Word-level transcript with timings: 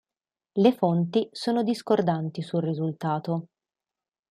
Le 0.53 0.71
fonti 0.73 1.29
sono 1.31 1.61
discordanti 1.61 2.41
sul 2.41 2.63
risultato. 2.63 3.47